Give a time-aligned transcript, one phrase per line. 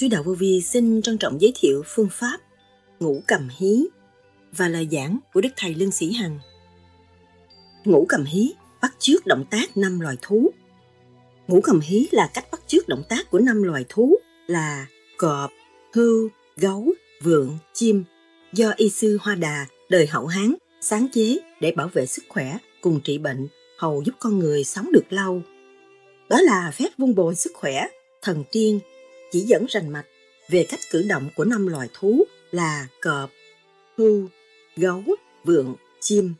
[0.00, 2.38] Sứ đạo vô vi xin trân trọng giới thiệu phương pháp
[3.00, 3.86] ngũ cầm hí
[4.52, 6.38] và lời giảng của Đức Thầy Lương Sĩ Hằng.
[7.84, 8.52] Ngũ cầm hí
[8.82, 10.50] bắt chước động tác năm loài thú.
[11.48, 14.16] Ngũ cầm hí là cách bắt chước động tác của năm loài thú
[14.46, 15.50] là cọp,
[15.92, 18.04] hươu, gấu, vượn, chim
[18.52, 22.58] do y sư Hoa Đà đời hậu Hán sáng chế để bảo vệ sức khỏe
[22.80, 25.42] cùng trị bệnh hầu giúp con người sống được lâu.
[26.28, 27.86] Đó là phép vun bồi sức khỏe,
[28.22, 28.80] thần tiên,
[29.32, 30.06] chỉ dẫn rành mạch
[30.48, 33.30] về cách cử động của năm loài thú là cọp,
[33.96, 34.28] hươu,
[34.76, 35.02] gấu,
[35.44, 36.34] vượn, chim.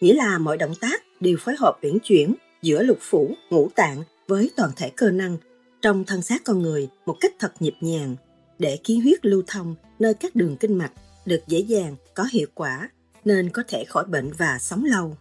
[0.00, 4.02] Nghĩa là mọi động tác đều phối hợp uyển chuyển giữa lục phủ, ngũ tạng
[4.28, 5.36] với toàn thể cơ năng
[5.82, 8.16] trong thân xác con người một cách thật nhịp nhàng
[8.58, 10.92] để khí huyết lưu thông nơi các đường kinh mạch
[11.26, 12.90] được dễ dàng có hiệu quả
[13.24, 15.16] nên có thể khỏi bệnh và sống lâu.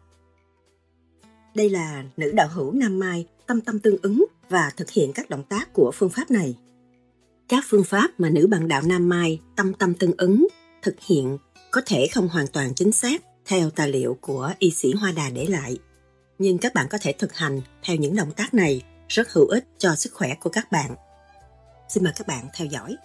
[1.56, 5.30] Đây là nữ đạo hữu Nam Mai tâm tâm tương ứng và thực hiện các
[5.30, 6.56] động tác của phương pháp này.
[7.50, 10.48] Các phương pháp mà nữ bạn đạo Nam Mai tâm tâm tương ứng,
[10.81, 11.38] thực hiện
[11.72, 15.30] có thể không hoàn toàn chính xác theo tài liệu của y sĩ Hoa Đà
[15.30, 15.78] để lại.
[16.39, 19.66] Nhưng các bạn có thể thực hành theo những động tác này rất hữu ích
[19.78, 20.95] cho sức khỏe của các bạn.
[21.89, 22.95] Xin mời các bạn theo dõi.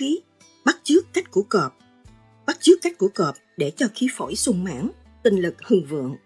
[0.00, 0.20] Khí,
[0.64, 1.78] bắt chước cách của cọp.
[2.46, 4.90] Bắt chước cách của cọp để cho khí phổi sung mãn,
[5.22, 6.16] tinh lực hưng vượng.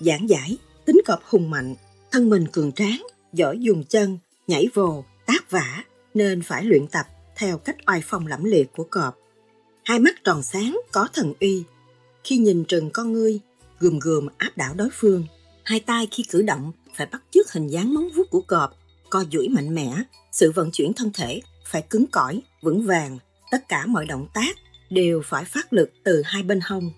[0.00, 1.74] Giảng giải, tính cọp hùng mạnh,
[2.10, 5.84] thân mình cường tráng, giỏi dùng chân, nhảy vồ, tác vả,
[6.14, 7.06] nên phải luyện tập
[7.36, 9.18] theo cách oai phong lẫm liệt của cọp.
[9.84, 11.62] Hai mắt tròn sáng, có thần uy.
[12.24, 13.40] Khi nhìn trừng con ngươi,
[13.78, 15.26] gườm gườm áp đảo đối phương.
[15.62, 18.78] Hai tay khi cử động phải bắt chước hình dáng móng vuốt của cọp,
[19.10, 19.94] co duỗi mạnh mẽ,
[20.32, 23.18] sự vận chuyển thân thể phải cứng cỏi, vững vàng,
[23.50, 24.56] tất cả mọi động tác
[24.90, 26.90] đều phải phát lực từ hai bên hông.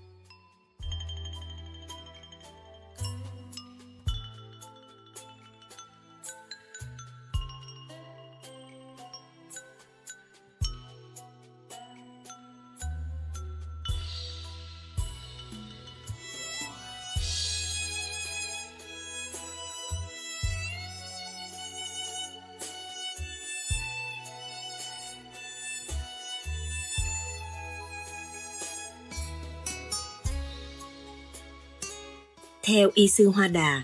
[32.83, 33.83] Theo y sư Hoa Đà,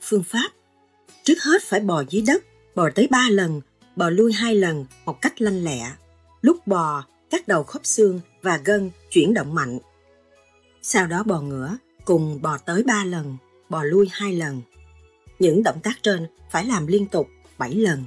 [0.00, 0.50] phương pháp
[1.24, 2.44] trước hết phải bò dưới đất,
[2.74, 3.60] bò tới ba lần,
[3.96, 5.92] bò lui hai lần một cách lanh lẹ.
[6.42, 9.78] Lúc bò, các đầu khớp xương và gân chuyển động mạnh.
[10.82, 13.36] Sau đó bò ngửa, cùng bò tới ba lần,
[13.68, 14.62] bò lui hai lần.
[15.38, 17.26] Những động tác trên phải làm liên tục
[17.58, 18.04] 7 lần.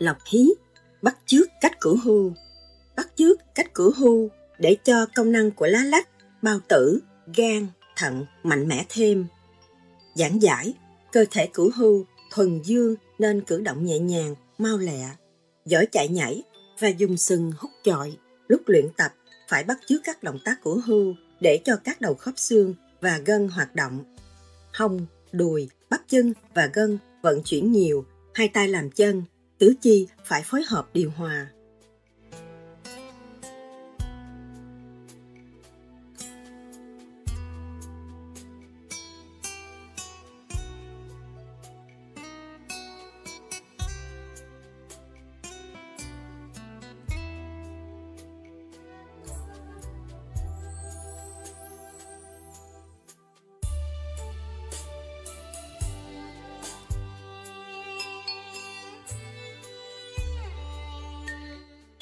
[0.00, 0.48] Lọc hí,
[1.02, 2.32] bắt chước cách cửa hưu.
[2.96, 6.08] Bắt chước cách cửa hưu để cho công năng của lá lách,
[6.42, 7.00] bao tử,
[7.36, 7.66] gan,
[7.96, 9.26] thận mạnh mẽ thêm.
[10.14, 10.74] Giảng giải,
[11.12, 15.10] cơ thể cửu hưu thuần dương nên cử động nhẹ nhàng, mau lẹ,
[15.66, 16.42] giỏi chạy nhảy
[16.78, 18.16] và dùng sừng hút chọi.
[18.48, 19.12] Lúc luyện tập
[19.48, 23.18] phải bắt chước các động tác cửu hưu để cho các đầu khớp xương và
[23.18, 24.04] gân hoạt động.
[24.72, 28.04] Hông, đùi, bắp chân và gân vận chuyển nhiều,
[28.34, 29.22] hai tay làm chân,
[29.60, 31.50] tứ chi phải phối hợp điều hòa.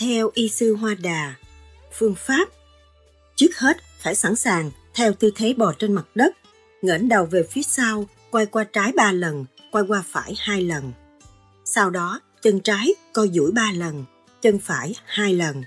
[0.09, 1.35] Theo y sư Hoa Đà.
[1.93, 2.49] Phương pháp
[3.37, 6.37] Trước hết phải sẵn sàng theo tư thế bò trên mặt đất,
[6.83, 10.93] ngẩng đầu về phía sau, quay qua trái ba lần, quay qua phải hai lần.
[11.65, 14.05] Sau đó, chân trái co duỗi ba lần,
[14.43, 15.63] chân phải hai lần.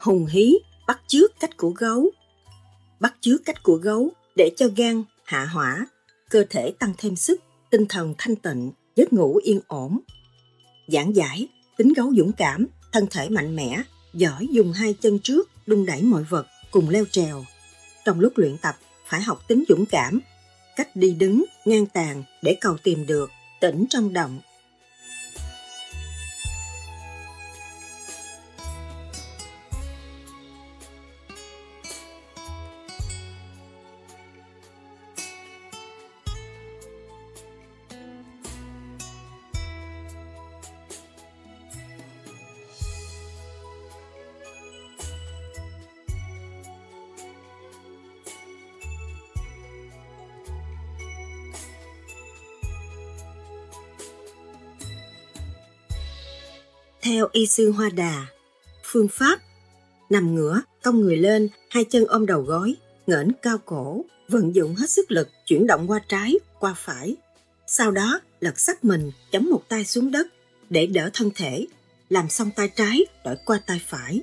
[0.00, 0.54] Hùng hí
[0.86, 2.10] bắt chước cách của gấu.
[3.00, 5.86] Bắt chước cách của gấu để cho gan hạ hỏa,
[6.30, 10.00] cơ thể tăng thêm sức, tinh thần thanh tịnh, giấc ngủ yên ổn.
[10.88, 13.82] Giảng giải, tính gấu dũng cảm, thân thể mạnh mẽ,
[14.14, 17.44] giỏi dùng hai chân trước đung đẩy mọi vật cùng leo trèo.
[18.04, 18.76] Trong lúc luyện tập,
[19.06, 20.20] phải học tính dũng cảm,
[20.76, 23.30] cách đi đứng, ngang tàn để cầu tìm được,
[23.60, 24.40] tỉnh trong động,
[57.02, 58.26] Theo y sư Hoa Đà,
[58.84, 59.40] phương pháp
[60.10, 62.74] nằm ngửa, cong người lên, hai chân ôm đầu gối,
[63.06, 67.16] ngẩng cao cổ, vận dụng hết sức lực chuyển động qua trái, qua phải.
[67.66, 70.26] Sau đó lật sắc mình, chống một tay xuống đất
[70.70, 71.66] để đỡ thân thể,
[72.08, 74.22] làm xong tay trái đổi qua tay phải.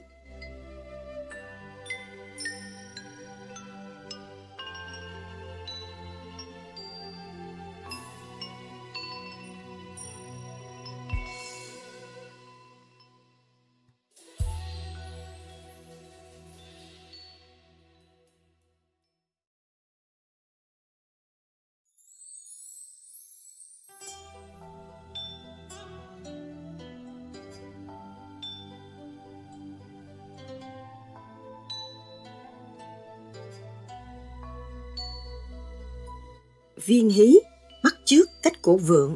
[36.86, 37.40] Viên hí,
[37.84, 39.16] bắt chước cách của vượng.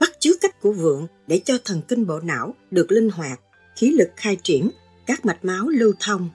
[0.00, 3.40] Bắt chước cách của vượng để cho thần kinh bộ não được linh hoạt,
[3.76, 4.70] khí lực khai triển,
[5.06, 6.30] các mạch máu lưu thông.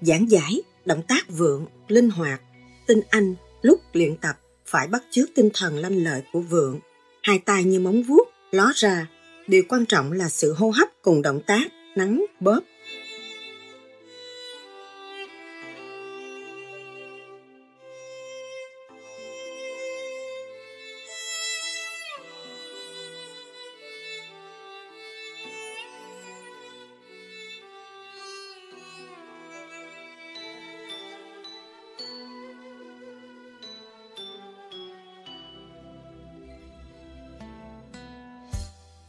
[0.00, 2.40] Giảng giải, động tác vượng, linh hoạt,
[2.86, 4.36] tinh anh, lúc luyện tập,
[4.66, 6.80] phải bắt chước tinh thần lanh lợi của vượng.
[7.22, 9.06] Hai tay như móng vuốt, ló ra,
[9.46, 12.60] điều quan trọng là sự hô hấp cùng động tác, nắng, bóp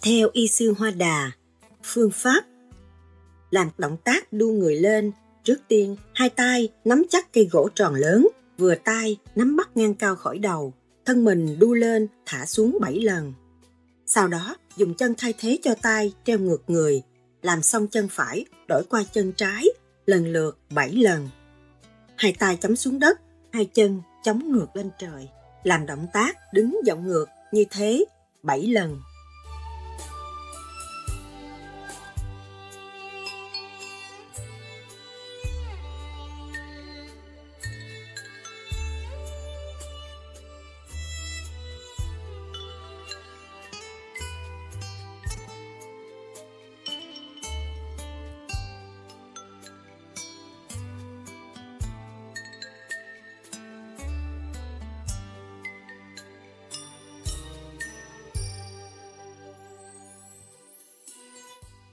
[0.07, 1.31] Theo y sư Hoa Đà,
[1.83, 2.43] phương pháp
[3.49, 5.11] làm động tác đu người lên,
[5.43, 9.93] trước tiên hai tay nắm chắc cây gỗ tròn lớn, vừa tay nắm bắt ngang
[9.93, 10.73] cao khỏi đầu,
[11.05, 13.33] thân mình đu lên thả xuống 7 lần.
[14.05, 17.01] Sau đó dùng chân thay thế cho tay treo ngược người,
[17.41, 19.65] làm xong chân phải đổi qua chân trái
[20.05, 21.29] lần lượt 7 lần.
[22.15, 23.19] Hai tay chấm xuống đất,
[23.51, 25.29] hai chân chống ngược lên trời,
[25.63, 28.05] làm động tác đứng giọng ngược như thế
[28.43, 28.99] 7 lần.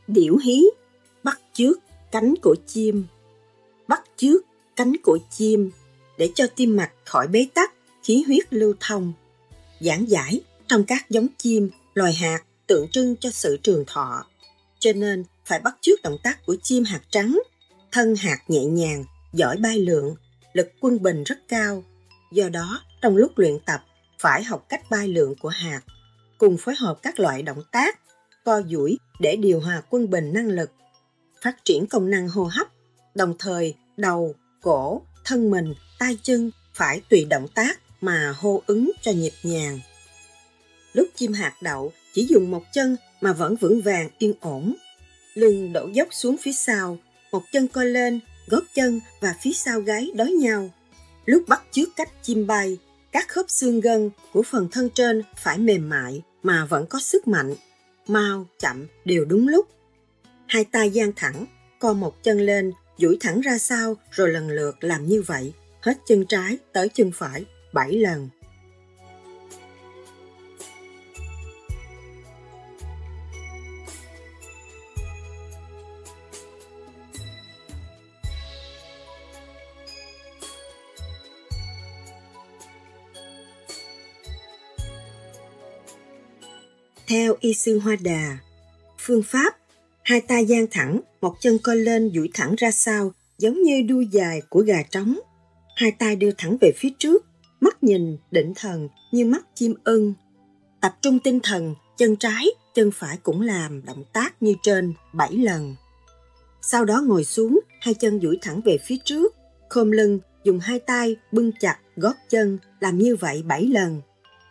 [0.06, 0.64] Điểu hí,
[1.22, 1.78] bắt chước
[2.12, 3.04] cánh của chim,
[3.88, 4.42] bắt chước
[4.76, 5.70] cánh của chim
[6.18, 9.12] để cho tim mạch khỏi bế tắc, khí huyết lưu thông.
[9.80, 14.26] Giảng giải trong các giống chim, loài hạt tượng trưng cho sự trường thọ.
[14.78, 17.40] Cho nên phải bắt chước động tác của chim hạt trắng.
[17.92, 20.14] Thân hạt nhẹ nhàng, giỏi bay lượn,
[20.52, 21.84] lực quân bình rất cao.
[22.32, 23.84] Do đó, trong lúc luyện tập,
[24.18, 25.80] phải học cách bay lượn của hạt,
[26.38, 27.98] cùng phối hợp các loại động tác
[28.44, 30.70] co duỗi để điều hòa quân bình năng lực,
[31.42, 32.66] phát triển công năng hô hấp,
[33.14, 38.90] đồng thời đầu, cổ, thân mình, tay chân phải tùy động tác mà hô ứng
[39.02, 39.80] cho nhịp nhàng.
[40.92, 44.74] Lúc chim hạt đậu chỉ dùng một chân mà vẫn vững vàng yên ổn.
[45.34, 46.98] Lưng đổ dốc xuống phía sau,
[47.32, 50.70] một chân co lên, gót chân và phía sau gáy đối nhau.
[51.24, 52.78] Lúc bắt chước cách chim bay,
[53.12, 57.28] các khớp xương gân của phần thân trên phải mềm mại mà vẫn có sức
[57.28, 57.54] mạnh
[58.06, 59.68] mau, chậm đều đúng lúc.
[60.46, 61.46] Hai tay gian thẳng,
[61.78, 65.98] co một chân lên, duỗi thẳng ra sau rồi lần lượt làm như vậy, hết
[66.06, 68.28] chân trái tới chân phải 7 lần.
[87.14, 88.38] Theo y sư Hoa Đà,
[88.98, 89.56] phương pháp
[90.02, 94.08] hai tay dang thẳng, một chân co lên duỗi thẳng ra sau, giống như đuôi
[94.12, 95.18] dài của gà trống.
[95.76, 97.24] Hai tay đưa thẳng về phía trước,
[97.60, 100.14] mắt nhìn định thần như mắt chim ưng.
[100.80, 105.32] Tập trung tinh thần, chân trái, chân phải cũng làm động tác như trên 7
[105.32, 105.76] lần.
[106.62, 109.34] Sau đó ngồi xuống, hai chân duỗi thẳng về phía trước,
[109.68, 114.00] khom lưng, dùng hai tay bưng chặt gót chân, làm như vậy 7 lần.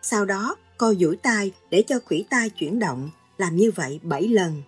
[0.02, 4.28] Sau đó, co duỗi tay để cho khủy tay chuyển động, làm như vậy 7
[4.28, 4.62] lần.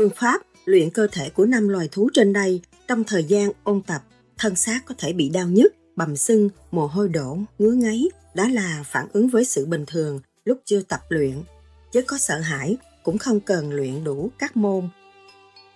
[0.00, 3.82] Phương pháp luyện cơ thể của năm loài thú trên đây trong thời gian ôn
[3.82, 4.02] tập,
[4.38, 8.04] thân xác có thể bị đau nhức, bầm sưng, mồ hôi đổ, ngứa ngáy,
[8.34, 11.42] đó là phản ứng với sự bình thường lúc chưa tập luyện.
[11.92, 14.88] Chứ có sợ hãi cũng không cần luyện đủ các môn,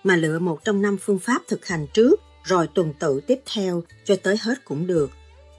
[0.05, 3.83] mà lựa một trong năm phương pháp thực hành trước rồi tuần tự tiếp theo
[4.05, 5.11] cho tới hết cũng được.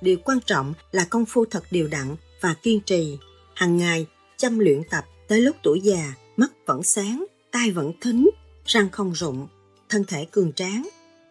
[0.01, 3.17] Điều quan trọng là công phu thật điều đặn và kiên trì.
[3.55, 4.05] Hàng ngày,
[4.37, 8.29] chăm luyện tập tới lúc tuổi già, mắt vẫn sáng, tai vẫn thính,
[8.65, 9.47] răng không rụng,
[9.89, 10.89] thân thể cường tráng,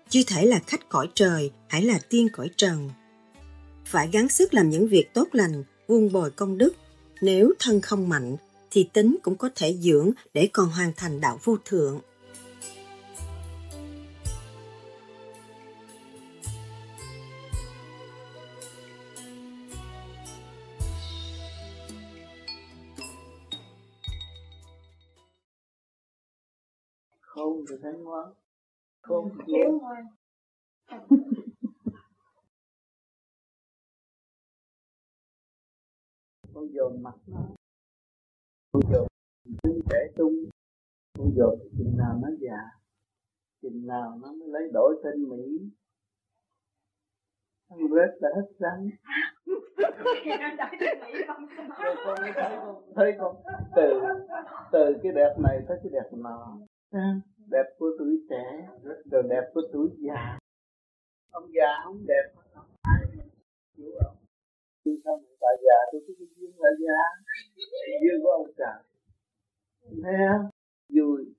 [0.09, 2.91] chưa thể là khách cõi trời, hãy là tiên cõi trần.
[3.87, 6.75] Phải gắng sức làm những việc tốt lành, vuông bồi công đức.
[7.21, 8.37] Nếu thân không mạnh,
[8.71, 12.01] thì tính cũng có thể dưỡng để còn hoàn thành đạo vô thượng.
[27.85, 28.33] Thấy ngoan
[29.03, 29.29] khôn
[29.81, 30.07] ngoan
[36.55, 37.41] con dồn mặt nó
[38.73, 39.07] con dồn
[39.63, 40.35] thân trẻ tung
[41.19, 42.59] con dồn chừng nào nó già
[43.63, 45.71] chừng nào nó mới lấy đổi tên mỹ.
[47.69, 48.89] Ăn rớt là hết răng
[49.77, 49.91] rồi
[52.05, 53.37] con mới thấy con thấy con
[53.77, 54.01] từ
[54.73, 56.67] từ cái đẹp này tới cái đẹp nào
[57.55, 58.45] đẹp của tuổi trẻ
[59.11, 60.39] rồi đẹp của tuổi già.
[61.31, 63.01] Ông già không đẹp không ai
[63.77, 64.17] hiểu ông,
[64.85, 65.79] nhưng sao mình tại già?
[65.93, 67.01] Tôi cứ cái duyên là già.
[68.03, 68.79] Duyên của ông trời.
[70.03, 70.51] Thấy không?
[70.89, 71.35] Vui.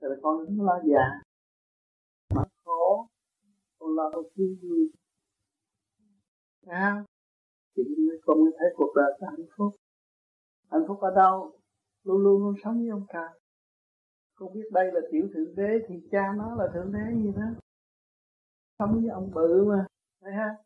[0.00, 1.06] Rồi con nó lo già.
[2.34, 3.06] Mà khổ.
[3.78, 4.58] Con lo con vui.
[4.62, 4.90] Vui
[7.74, 9.76] chỉ thì con mới thấy cuộc đời là hạnh phúc.
[10.70, 11.52] Hạnh phúc ở đâu?
[12.04, 13.39] Luôn luôn luôn sống với ông trời
[14.40, 17.42] không biết đây là tiểu thượng đế thì cha nó là thượng đế gì đó.
[18.78, 19.86] Sống với ông bự mà
[20.20, 20.56] thấy ha?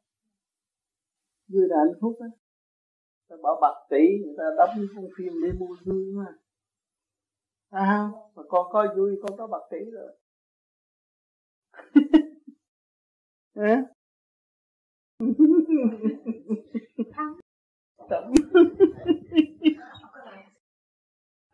[1.49, 2.27] Vui là hạnh phúc á.
[3.29, 6.27] Ta bỏ bạc tỷ người ta đóng những con phim để mua vui mà.
[7.71, 10.17] À mà con có vui con có bạc tỷ rồi.
[13.57, 13.83] Hả?
[17.15, 17.35] Thắng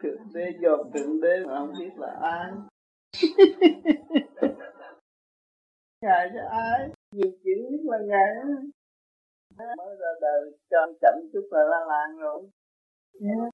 [0.03, 2.53] thượng đế dòm thượng đế mà không biết là ai.
[6.03, 6.89] Ngài cho ai?
[7.13, 8.35] Nhiều chuyện nhất là ngài.
[9.57, 12.51] Mới ra đời cho anh chậm chút là la làng rồi.
[13.21, 13.51] Yeah.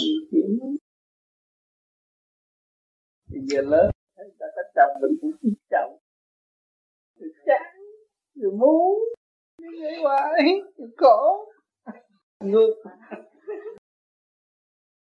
[0.00, 0.76] nhiều chuyện
[3.32, 5.98] bây giờ lớn thấy ta có chồng mình cũng thích chồng.
[7.18, 7.76] Rồi chán
[8.34, 9.04] rồi muốn
[9.58, 11.52] vậy hoài rồi khổ
[12.40, 12.74] ngược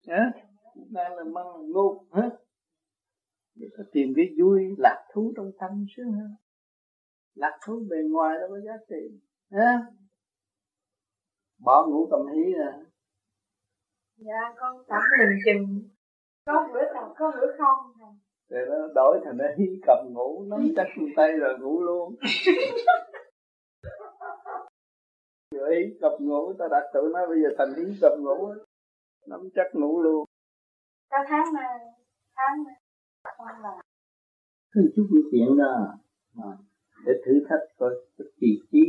[0.07, 0.31] hả?
[0.75, 2.29] Đang là mong ngô hả?
[3.55, 6.27] Để có tìm cái vui lạc thú trong tâm chứ ha
[7.33, 9.19] lạc thú bề ngoài đâu có giá trị
[9.51, 9.79] hả?
[11.59, 12.71] Bỏ ngủ cầm hí à.
[14.17, 15.89] Dạ con tập lừng chừng.
[16.45, 17.95] Có bữa tập có bữa không
[18.49, 22.15] rồi nó đổi thành nó hí cầm ngủ nắm chắc tay rồi ngủ luôn.
[25.55, 28.53] Rồi hí cầm ngủ ta đặt tụi nó bây giờ thành hí cầm ngủ
[29.27, 30.25] nắm chắc ngủ luôn.
[31.09, 31.79] Cả tháng này
[32.35, 32.75] tháng này
[33.37, 33.81] con là
[34.75, 35.93] Thứ chút như chuyện đó
[36.33, 36.57] mà
[37.05, 38.79] để thử thách coi có trì trí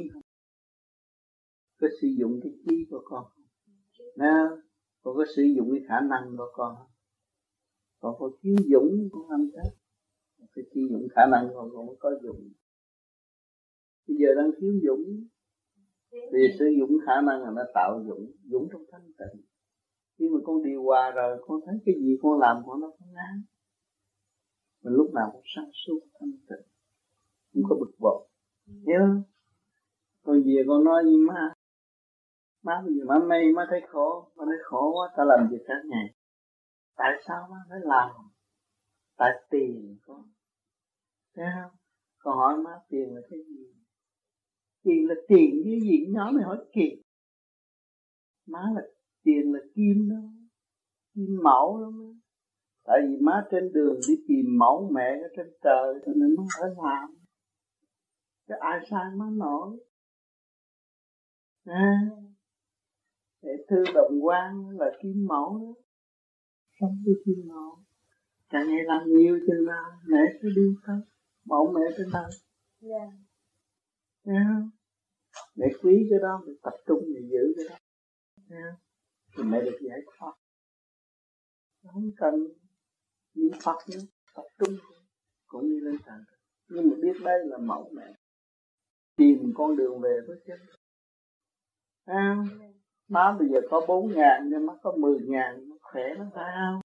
[1.81, 3.25] có sử dụng cái trí của con
[4.17, 4.35] nè
[5.03, 6.77] con có sử dụng cái khả năng của con
[8.01, 9.71] con có thiếu dũng cũng không chết
[10.39, 12.53] phải sử dụng khả năng con cũng có dụng
[14.09, 15.27] bây giờ đang thiếu dũng.
[16.33, 18.33] Vì sử dụng khả năng là nó tạo dũng.
[18.45, 19.43] Dũng trong thanh tịnh
[20.19, 23.13] khi mà con điều hòa rồi, con thấy cái gì con làm, con nó không
[23.13, 23.43] ngán
[24.87, 26.67] mình lúc nào cũng sáng suốt, thanh tịnh,
[27.53, 28.29] không có bực bội.
[28.67, 29.23] Nhớ
[30.23, 31.55] con về con nói với má
[32.63, 35.65] má, bây giờ má mê, má thấy khổ, má thấy khổ quá, ta làm việc
[35.67, 36.15] cả ngày.
[36.97, 38.11] Tại sao má phải làm?
[39.17, 40.23] Tại tiền con
[41.35, 41.79] thấy không?
[42.19, 43.65] Con hỏi má, tiền là cái gì?
[44.83, 46.07] Tiền là tiền, cái gì?
[46.09, 47.03] Nhỏ mày hỏi tiền.
[48.47, 48.83] Má là
[49.27, 50.23] tiền là kim đó
[51.15, 52.07] kim mẫu đó má
[52.87, 56.43] tại vì má trên đường đi tìm mẫu mẹ ở trên trời cho nên má
[56.61, 57.17] phải làm.
[58.47, 59.79] Cái ai sai má nổi.
[61.65, 61.93] À,
[63.43, 65.83] để thư đồng quan là kim mẫu đó.
[66.81, 67.79] Sống với kim mẫu.
[68.51, 70.97] Càng ngày làm nhiều chừng nào mẹ sẽ đi tới
[71.45, 72.31] mẫu mẹ trên đời
[72.91, 73.11] yeah.
[74.25, 74.63] yeah.
[75.57, 77.77] mẹ quý cái đó mẹ tập trung để giữ cái đó.
[78.51, 78.86] Yeah
[79.37, 80.33] thì mẹ được giải thoát
[81.93, 82.35] không cần
[83.35, 84.01] niệm phật nữa
[84.35, 84.77] tập trung
[85.47, 86.19] cũng đi lên trời
[86.69, 88.13] nhưng mà biết đây là mẫu mẹ.
[89.17, 90.59] Tìm con đường về với chân
[92.05, 92.37] à,
[93.09, 96.81] má bây giờ có bốn ngàn nhưng má có mười ngàn nó khỏe nó sao?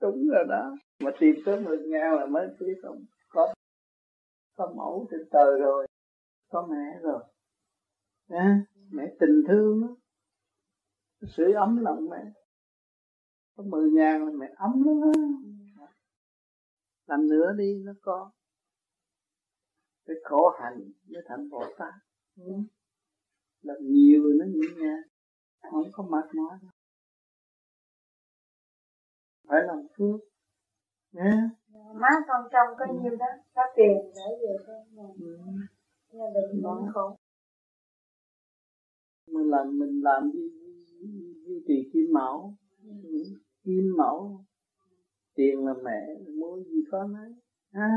[0.00, 0.76] Đúng rồi đó.
[1.04, 3.54] Mà tìm tới mười ngàn là mới biết không có
[4.56, 5.86] có mẫu trên trời rồi
[6.48, 7.24] có mẹ rồi.
[8.28, 8.60] À,
[8.90, 9.96] mẹ tình thương đó
[11.36, 12.22] sưởi ấm lòng mẹ
[13.56, 15.86] có mười ngàn là mẹ ấm lắm đó.
[17.06, 18.30] làm nữa đi nó có
[20.06, 21.94] cái khổ hạnh mới thành Bồ Tát.
[23.62, 25.02] Làm nhiều nó nhẹ nhàng
[25.70, 26.70] không có mệt mỏi đâu.
[29.48, 30.20] Phải làm phước.
[31.12, 31.30] Nhé.
[31.94, 35.36] Má con trong có nhiêu đó có tiền để về con ừ.
[36.12, 37.16] gia đình bận khổ.
[39.26, 40.59] mình làm mình làm duy,
[41.50, 43.24] duy trì kim mẫu ừ.
[43.64, 44.44] kim mẫu
[45.34, 46.00] tiền là mẹ
[46.38, 47.30] mua gì có nấy
[47.72, 47.90] ha.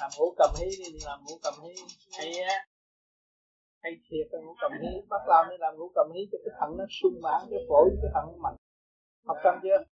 [0.00, 1.74] Làm ngũ cầm hí đi làm ngũ cầm hí.
[2.18, 2.66] Hay á.
[3.82, 4.88] Hay thiệt cái ngũ cầm hí.
[5.08, 7.90] Bắt làm đi làm ngũ cầm hí cho cái thận nó sung mãn cái phổi
[8.02, 8.56] cái thận nó mạnh.
[9.26, 9.84] Học xong chưa?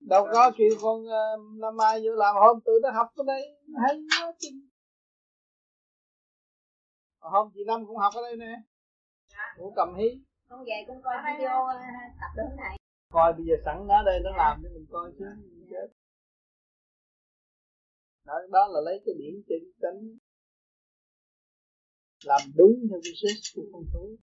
[0.00, 3.42] Đâu có kêu con uh, năm mai vô làm hôm tự nó học cái đây
[3.82, 4.60] hay quá chừng
[7.32, 8.52] hôm chị năm cũng học ở đây nè.
[9.58, 10.08] Ngũ cầm hí.
[10.48, 11.68] Con về con coi video
[12.20, 12.76] tập được này
[13.12, 15.24] coi bây giờ sẵn nó đây nó làm cho mình coi chứ
[15.70, 15.88] chết.
[18.26, 20.00] Đó, đó là lấy cái điểm chân tánh
[22.24, 24.16] làm đúng theo cái xét của phong thú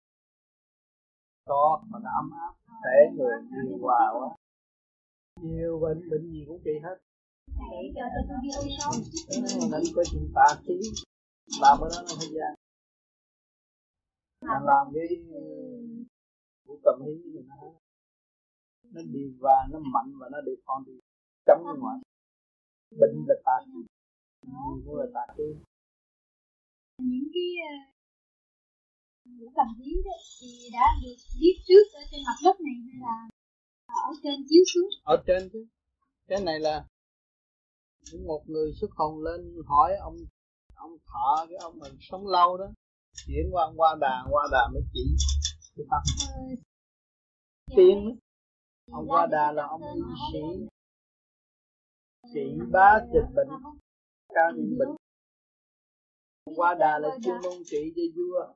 [1.46, 3.34] to mà nó ấm áp khỏe người
[3.68, 4.28] điều hòa quá.
[5.42, 6.98] Nhiều bệnh bệnh gì cũng trị hết.
[7.46, 8.94] Để cho tôi video sống
[9.72, 10.78] nên có chuyện tà khí
[11.61, 12.58] làm ở đó nó thời gian
[14.48, 15.06] mà làm cái
[16.66, 17.56] của cầm hí thì nó
[18.92, 20.92] nó điều hòa nó mạnh và nó đề phòng thì
[21.46, 21.98] chống ngoại
[23.00, 23.80] bệnh là tà khí
[24.46, 25.44] nhiều cũng là tà khí
[26.98, 27.48] những cái
[29.24, 32.96] ngũ cầm hí đó thì đã được biết trước ở trên mặt đất này hay
[33.00, 33.28] là
[33.88, 34.90] ở trên chiếu xuống?
[35.04, 35.66] Ở trên chứ.
[36.28, 36.84] Cái này là
[38.26, 40.16] một người xuất hồn lên hỏi ông
[40.74, 42.66] ông thọ cái ông mình sống lâu đó
[43.14, 45.16] chuyển qua qua đà qua đà mới chỉ.
[45.77, 46.42] Cái pháp ờ,
[47.77, 48.18] tiên
[48.92, 50.01] ông qua đà là ông y
[50.33, 50.66] sĩ
[52.35, 53.49] trị bá dịch bệnh.
[54.35, 54.97] Cao niệm bệnh.
[56.57, 58.55] Qua đà là chuyên môn trị cho vua.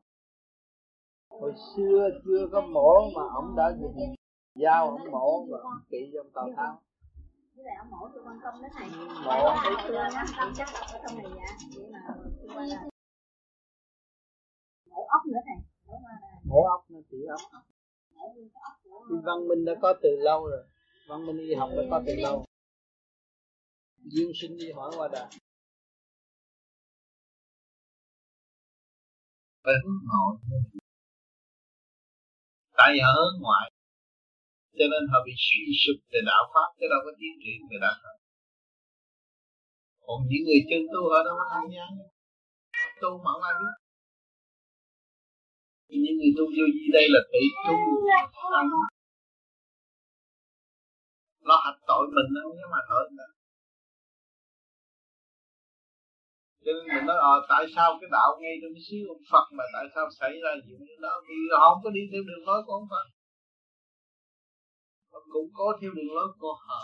[1.31, 4.15] Hồi xưa chưa có mổ mà ông đã dùng
[4.55, 6.81] dao ông mổ và ông trị cho ông tào tháo.
[7.55, 8.91] Với lại ông mổ cho con công đến này.
[9.25, 9.93] Mổ thấy chưa?
[9.93, 11.57] Nó chắc ở trong này dạ.
[12.55, 12.89] Vậy mà
[14.93, 15.59] mổ ốc nữa này
[16.45, 17.63] mổ ốc nó trị ốc.
[19.09, 20.65] Thì văn minh đã có từ lâu rồi.
[21.09, 22.45] Văn minh y học đã có từ lâu.
[23.97, 25.29] Duyên sinh đi hỏi qua đà
[29.65, 30.33] phải hướng nội.
[32.77, 33.67] Tại vì họ hướng ngoại.
[34.79, 37.77] Cho nên họ bị suy sụp về đạo pháp chứ đâu có tiến triển về
[37.81, 38.17] đạo pháp
[40.07, 41.85] còn những người chân tu họ đâu có tham gia.
[43.01, 43.82] Tu mà không ai biết
[46.03, 47.75] những người tu vô gì đây là tự tu
[48.53, 48.67] tâm
[51.49, 53.33] lo hạch tội mình không nhưng mà tội mình
[56.65, 59.65] cho nên mình nói ờ tại sao cái đạo ngay trong cái ông Phật mà
[59.75, 62.73] tại sao xảy ra chuyện đó vì họ không có đi theo đường lối của
[62.81, 63.07] ông Phật.
[65.13, 66.81] Họ cũng có theo đường lối của họ.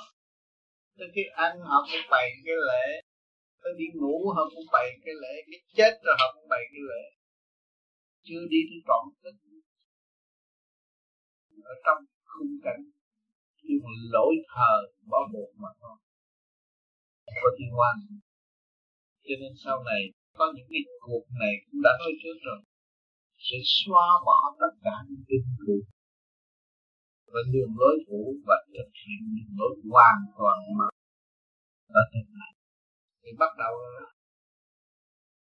[0.99, 2.87] Tới khi ăn họ cũng bày cái lễ.
[3.63, 5.35] Tới đi ngủ họ cũng bày cái lễ.
[5.51, 7.03] Cái chết rồi họ cũng bày cái lễ
[8.29, 9.39] chưa đi tới trọn tình
[11.73, 12.83] ở trong khung cảnh
[13.65, 14.75] nhưng mà lỗi thờ
[15.11, 15.97] bỏ buộc mà thôi.
[17.43, 17.95] Có thiên quan
[19.27, 20.03] cho nên sau này
[20.39, 22.61] có những cái cuộc này cũng đã nói trước rồi.
[23.47, 25.85] Sẽ xóa bỏ tất cả những cái cuộc
[27.33, 30.93] và đường lối cũ và thực hiện đường lối hoàn toàn mới
[32.01, 32.53] ở tương lai
[33.23, 33.75] thì bắt đầu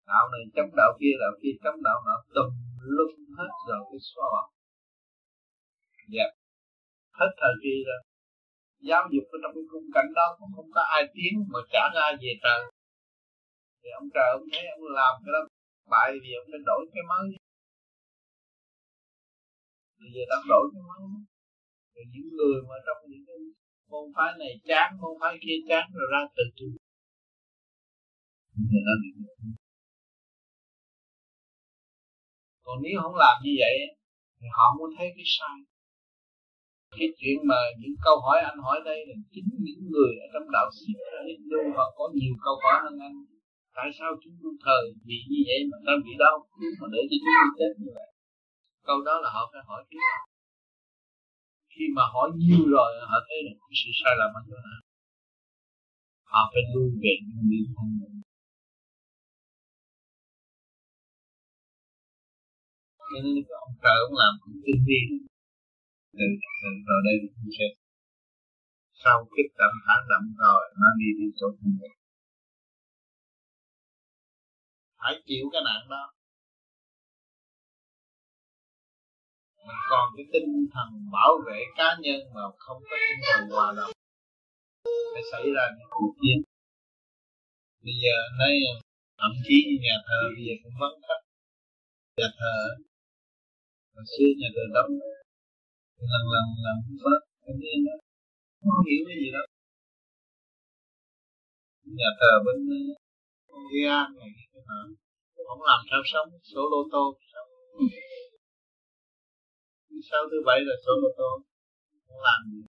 [0.07, 4.01] đạo này chống đạo kia đạo kia chống đạo nọ tùm lum hết rồi, cái
[4.11, 4.43] xóa bỏ
[6.16, 6.27] dạ.
[7.19, 8.01] Hết thời kỳ rồi.
[8.88, 11.85] Giáo dục ở trong cái khung cảnh đó cũng không có ai tiến mà trả
[11.97, 12.61] ra về trời.
[13.81, 15.40] Thì ông trời ông thấy ông làm cái đó
[15.93, 17.27] bại vì ông nên đổi cái mới
[20.01, 21.05] bây giờ đang đổi cái mới
[21.95, 23.37] rồi những người mà trong những cái
[23.90, 26.66] môn phái này chán, môn phái kia chán, rồi ra từ từ.
[32.71, 33.75] Còn nếu không làm như vậy,
[34.39, 35.57] thì họ muốn thấy cái sai.
[36.99, 40.47] Cái chuyện mà những câu hỏi anh hỏi đây là chính những người ở trong
[40.57, 40.87] đạo sĩ
[41.29, 43.17] Hindu họ có nhiều câu hỏi hơn anh.
[43.77, 46.35] Tại sao chúng tôi thờ vì như vậy mà ta bị đau
[46.81, 48.11] mà để cho chúng tôi chết như vậy?
[48.89, 50.05] Câu đó là họ phải hỏi trước
[51.73, 54.81] khi mà hỏi nhiều rồi, họ thấy là cái sự sai lầm ở chỗ nào?
[56.33, 58.20] Họ phải lui về những nguyên thân mình
[63.12, 63.25] nên
[63.64, 65.07] ông trời ông làm cũng tiên thiên
[66.18, 66.27] từ
[66.61, 67.66] từ rồi đây mình sẽ
[69.05, 71.94] sau kích tâm thả động rồi, nó đi đi chỗ thân mình
[75.01, 76.05] phải chịu cái nạn đó.
[79.66, 83.75] Mình còn cái tinh thần bảo vệ cá nhân mà không có tinh thần hòa
[83.77, 83.92] đồng
[85.14, 86.38] sẽ xảy ra những cuộc chiến.
[87.85, 88.53] Bây giờ nói
[89.18, 91.23] thậm chí như nhà thờ bây giờ cũng vắng khách.
[92.16, 92.57] Nhà thờ
[94.01, 94.93] hồi xưa nhà thờ đóng
[96.11, 97.97] lần lần lần phớt cái niên đó
[98.63, 99.43] không hiểu cái gì đó
[101.99, 102.81] nhà thờ bên ờ,
[103.51, 104.31] Korea này,
[105.37, 106.29] cái không làm sao sống?
[106.51, 107.05] Số lô tô
[109.89, 111.31] thứ sau thứ bảy là số lô tô.
[112.09, 112.61] Không làm gì?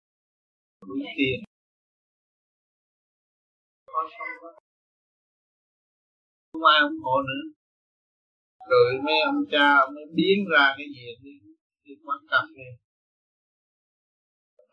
[0.88, 1.40] Đúng tiền.
[6.52, 7.61] Không ai ủng hộ nữa
[8.70, 11.36] rồi mấy ông cha mới biến ra cái gì đi,
[11.84, 12.68] đi quán cà phê.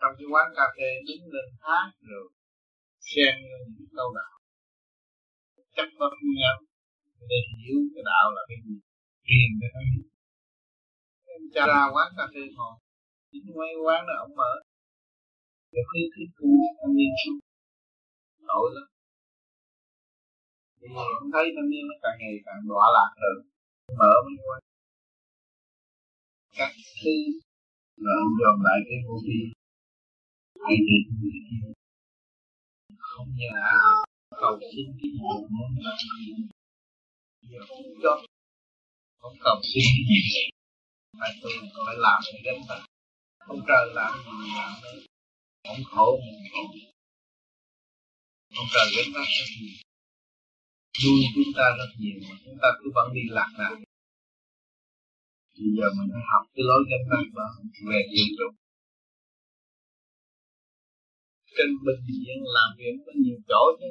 [0.01, 2.27] Trong cái quán cà phê đứng lên hát rồi
[3.01, 3.35] xen
[3.77, 4.35] những câu đạo.
[5.77, 6.57] Chắc có nhau
[7.31, 8.77] để hiểu cái đạo là cái gì
[9.27, 10.07] truyền cho nó hiểu.
[11.55, 12.75] Cha ra quán cà phê ngồi
[13.31, 14.53] chính mấy quán đó ông mở.
[15.73, 16.49] Cái khuyến khích tu
[16.79, 17.13] thanh niên
[18.49, 18.89] tội lắm.
[20.81, 20.87] Thì
[21.21, 23.39] ông thấy thanh niên nó càng ngày càng đọa lạc hơn
[23.99, 24.61] mở mình quán
[26.57, 26.73] các
[27.03, 27.11] thứ
[27.97, 29.39] là ông dòm lại cái vô vũ khí
[30.67, 30.99] cái gì
[32.99, 33.53] không nhà
[34.31, 35.19] cầu xin cái gì
[35.51, 35.97] muốn làm
[37.51, 38.23] giờ không cho.
[39.21, 40.43] Không cầu xin cái gì.
[41.21, 41.53] Phải tôi
[41.87, 42.85] phải làm cái đến mà
[43.39, 45.07] không trời làm gì mình làm đấy
[45.69, 46.63] không khổ mình khổ.
[48.57, 49.81] Không trời đến vác cái gì?
[51.03, 53.75] Nuôi chúng ta rất nhiều mà chúng ta cứ vẫn đi lạc lạc.
[55.59, 57.49] Bây giờ mình phải học cái lối gánh vác đó
[57.89, 58.55] về dự dụng
[61.57, 63.91] trên bệnh viện làm việc có nhiều chỗ chứ.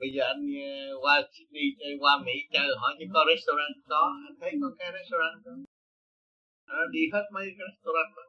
[0.00, 0.70] Bây giờ anh ờ,
[1.02, 4.02] qua Sydney chơi qua Mỹ chơi hỏi chứ có restaurant có.
[4.28, 5.60] Anh thấy có cái restaurant không?
[6.68, 8.26] Nó đi hết mấy cái restaurant đó.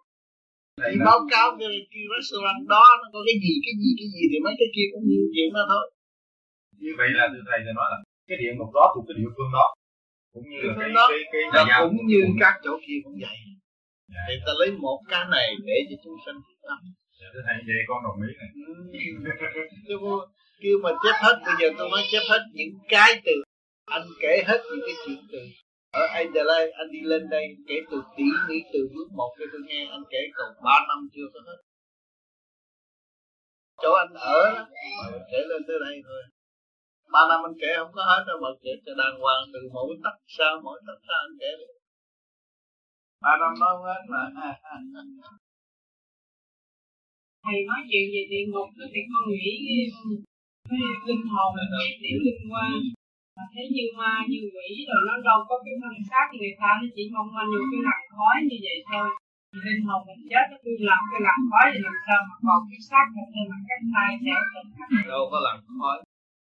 [0.81, 4.23] Thì báo cáo cái, cái restaurant đó nó có cái gì cái gì cái gì
[4.31, 5.85] thì mấy cái kia cũng nhiều chuyện đó thôi
[6.83, 9.29] như vậy là từ thầy จะ nói là cái địa ngục đó thuộc cái địa
[9.35, 9.67] phương đó.
[10.33, 12.37] Cũng như là cái, đó, cái, cái, nó nhà cũng như cũng...
[12.43, 13.37] các chỗ kia cũng vậy.
[14.13, 14.23] Dạ.
[14.27, 16.79] thì ta lấy một cái này để cho chúng sanh tâm
[17.19, 18.49] Dạ, thưa thầy vậy con đồng ý này.
[19.87, 19.99] Kêu,
[20.61, 23.35] kêu mà chép hết bây giờ tôi nói chép hết những cái từ.
[23.85, 25.39] Anh kể hết những cái chuyện từ.
[25.91, 29.61] Ở Adelaide anh đi lên đây kể từ tỉ mỉ từ bước một cho tôi
[29.67, 29.87] nghe.
[29.91, 31.59] Anh kể còn ba năm chưa có hết.
[33.81, 34.65] Chỗ anh ở
[35.31, 36.21] kể lên tới đây thôi
[37.13, 39.89] ba năm anh kể không có hết đâu mà kể cho đàng hoàng từ mỗi
[40.03, 41.73] tắc sao mỗi tắc sao anh kể được
[43.23, 44.21] ba năm nói không hết mà.
[47.43, 49.53] Thầy nói chuyện về địa ngục đó thì con nghĩ
[50.69, 52.73] cái linh hồn cái tiểu linh quan.
[53.35, 56.69] Mà thấy như ma như quỷ rồi nó đâu có cái thân xác người ta
[56.79, 59.07] nó chỉ mong manh vô cái làn khói như vậy thôi.
[59.65, 62.59] Linh hồn mình chết nó cứ làm cái làn khói thì làm sao mà còn
[62.69, 64.39] cái xác mình thêm mà cái tay theo
[65.13, 65.97] đâu có làm khói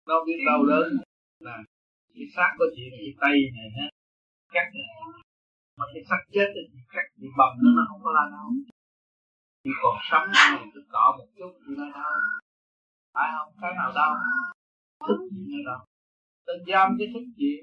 [0.09, 0.87] nó biết đau đớn
[1.45, 1.57] nè
[2.15, 3.85] cái xác có chuyện cái tay này ha
[4.53, 4.89] cắt này
[5.77, 8.49] mà cái xác chết thì chỉ cắt bị bầm nó nó không có la đau
[9.63, 10.27] chỉ còn sống
[10.59, 12.39] thì cứ cọ một chút thì la đau
[13.13, 13.49] phải không?
[13.61, 14.11] Cái nào đau
[15.07, 15.81] thức gì nữa đâu.
[16.45, 17.53] Ta giam cái thức gì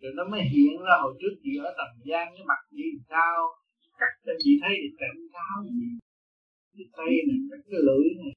[0.00, 3.36] rồi nó mới hiện ra hồi trước chị ở tầng gian cái mặt gì sao?
[3.98, 5.88] Cắt cho chị thấy thì cảnh cáo gì.
[6.76, 8.32] Cái tay này cắt cái lưỡi này.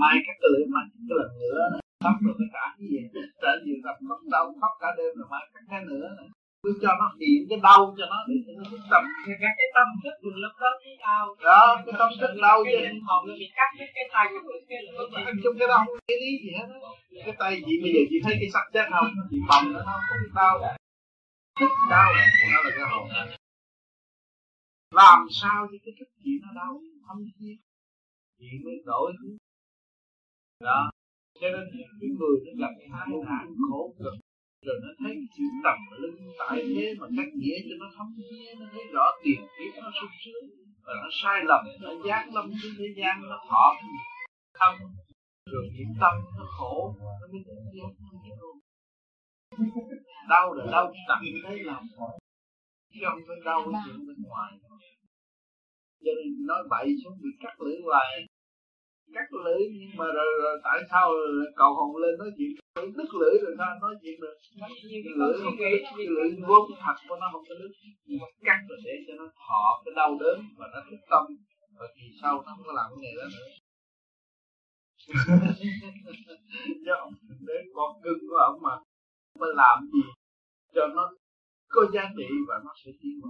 [0.00, 3.00] Mai cắt cái lưỡi mai cái lần nữa này khóc rồi cả cái gì?
[3.42, 6.06] Trở nhiều gặp khóc đau khóc cả đêm rồi mai cắt cái nữa.
[6.62, 9.02] Cứ cho nó hiện cái đau cho nó để cho nó thức tâm.
[9.26, 11.24] Cái cái tâm thức mình lúc đó thấy đau.
[11.48, 12.78] Đó cái tâm thức đau chứ.
[13.08, 16.16] hồn nó bị cắt cái cái tay cái cái anh chung cái đó không cái
[16.22, 16.78] lý gì hết á.
[17.26, 19.08] Cái tay chị bây giờ chị thấy cái sắc chết không?
[19.30, 20.54] Chị bầm nó nó không đau.
[21.60, 22.08] Thức đau
[22.52, 23.08] nó là cái hồn.
[25.00, 26.80] Làm sao cho cái thức chị nó đau?
[27.06, 27.56] Không thiết
[28.38, 29.12] chị mới đổi
[30.60, 30.90] đó
[31.40, 31.64] cho nên
[32.00, 34.14] cái người nó gặp hai nạn khổ cực.
[34.66, 38.54] Rồi nó thấy chữ tầm lưng, tại thế mà cách nghĩa cho nó thấm nghĩa
[38.60, 40.44] nó thấy rõ tiền kiếp nó sung sướng.
[40.84, 43.64] Và nó sai lầm, nó giác lâm trên thế gian, nó thọ
[44.58, 44.74] thâm.
[45.52, 47.84] Rồi niệm tâm nó khổ, nó mới tự nhiên
[48.24, 48.52] hiểu
[50.28, 51.84] đau là đau, tận thấy lòng
[52.94, 54.52] chứ không phải đau cái chuyện bên ngoài.
[56.04, 58.26] Cho nên nói bậy xuống bị cắt lưỡi hoài
[59.14, 61.06] cắt lưỡi nhưng mà rồi, rồi tại sao
[61.56, 62.50] cầu hồn lên nói chuyện?
[62.96, 64.36] Đứt lưỡi rồi sao nói chuyện được?
[64.92, 67.72] Cái lưỡi không đứt cái lưỡi vốn thật của nó không có đứt.
[68.04, 71.24] Nhưng mà cắt rồi để cho nó thọ cái đau đớn và nó thức tâm.
[71.78, 73.48] Và kỳ sau nó không có làm cái nghề đó nữa.
[76.84, 77.12] Chứ ông
[77.48, 78.74] đến con cưng của ông mà
[79.40, 80.02] mới làm gì
[80.74, 81.12] cho nó
[81.68, 83.28] có giá trị và nó sẽ tiến bộ.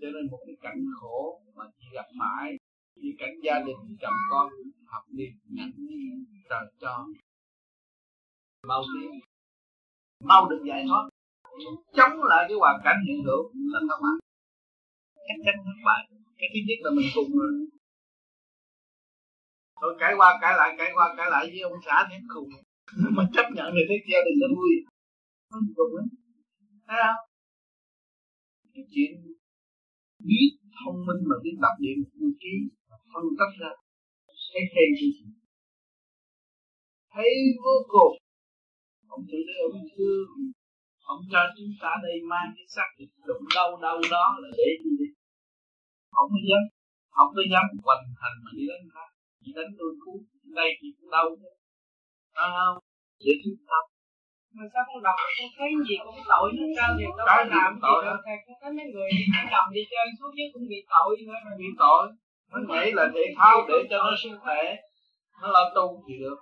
[0.00, 2.56] Cho nên một cái cảnh khổ mà chị gặp mãi
[3.00, 4.52] vì cảnh gia đình chồng con
[4.86, 5.70] học đi nhận
[6.50, 7.06] trời cho
[8.68, 9.10] mau tiến.
[10.24, 11.08] Mau được giải thoát.
[11.92, 14.28] Chống lại cái hoàn cảnh hiện hữu là thất bại
[15.28, 16.02] chắc chắn thất bại,
[16.38, 17.52] cái thứ nhất là mình cùng rồi.
[19.80, 22.48] Rồi cãi qua cãi lại, cãi qua cãi lại với ông xã thì cùng
[23.16, 24.72] mà chấp nhận thì thấy gia đình nó vui
[25.50, 26.06] không cùng lắm.
[26.88, 27.22] Thấy không?
[28.74, 29.12] Cái chuyện
[30.28, 32.54] biết thông minh mà biết tập luyện tư trí
[33.22, 33.72] phân tích ra
[34.52, 35.08] thấy hay gì
[37.14, 37.30] thấy
[37.64, 38.14] vô cùng.
[39.14, 40.28] Ông tự đây ông thương
[41.12, 44.68] ông cho chúng ta đây mang cái xác thịt đụng đâu đâu đó là để
[44.82, 45.08] gì đi?
[46.14, 46.62] Không có dám
[47.16, 49.04] không có dám hoành hành mà đi đánh ta
[49.40, 50.16] chỉ đánh tôi cứu
[50.60, 51.50] đây thì cũng đau chứ
[52.44, 52.78] à, không
[53.24, 53.78] để chúng ta
[54.56, 55.96] mà sao con đọc con thấy gì?
[56.04, 58.16] Cũng tội hết trơn thì đâu có làm gì đâu.
[58.26, 61.38] Thầy con thấy mấy người đi đồng đi chơi suốt chứ cũng bị tội nữa
[61.44, 61.52] mà.
[61.60, 62.04] Bị tội
[62.50, 64.60] nó nhảy là thể thao để cho nó sức khỏe
[65.40, 66.38] nó lo tu thì được.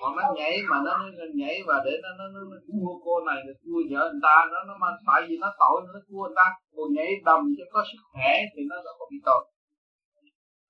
[0.00, 3.14] Còn nó nhảy mà nó, nó nhảy và để nó nó, nó, nó cua cô
[3.28, 6.22] này nó cua vợ người ta nó nó mà tại vì nó tội nó cua
[6.26, 6.46] người ta.
[6.76, 9.42] Còn nhảy đầm cho có sức khỏe thì nó đâu có bị tội.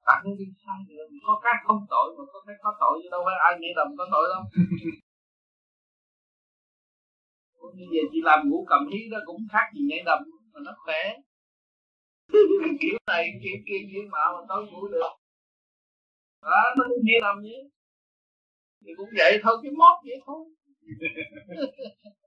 [0.07, 1.07] Tại nó đi sai được.
[1.27, 3.89] Có cái không tội mà có cái có tội chứ đâu phải ai nhảy đầm
[3.99, 4.43] có tội đâu.
[7.77, 10.19] Như vậy chị làm ngủ cầm hí đó cũng khác gì nhảy đầm
[10.53, 11.03] mà nó khỏe
[12.81, 15.01] kiểu này, kiểu kia kiểu mạo mà tối ngủ được.
[16.43, 17.43] Đó nó cũng nhảy đầm
[18.87, 20.45] thì cũng vậy thôi, cái mốt vậy thôi.